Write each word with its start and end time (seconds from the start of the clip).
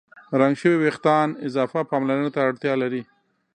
رنګ 0.41 0.53
شوي 0.61 0.77
وېښتيان 0.79 1.29
اضافه 1.47 1.79
پاملرنې 1.91 2.29
ته 2.35 2.39
اړتیا 2.47 2.73
لري. 2.81 3.01